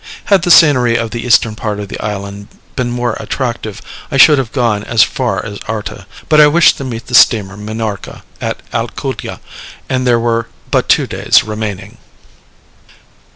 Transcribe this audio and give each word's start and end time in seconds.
Had 0.33 0.41
the 0.41 0.49
scenery 0.49 0.95
of 0.95 1.11
the 1.11 1.23
eastern 1.23 1.53
part 1.55 1.79
of 1.79 1.87
the 1.87 1.99
island 1.99 2.47
been 2.75 2.89
more 2.89 3.13
attractive, 3.19 3.83
I 4.09 4.17
should 4.17 4.39
have 4.39 4.51
gone 4.51 4.83
as 4.83 5.03
far 5.03 5.45
as 5.45 5.59
Arta; 5.67 6.07
but 6.27 6.41
I 6.41 6.47
wished 6.47 6.77
to 6.79 6.83
meet 6.83 7.05
the 7.05 7.13
steamer 7.13 7.55
Minorca 7.55 8.23
at 8.41 8.63
Alcudia, 8.73 9.39
and 9.87 10.07
there 10.07 10.19
were 10.19 10.47
but 10.71 10.89
two 10.89 11.05
days 11.05 11.43
remaining. 11.43 11.99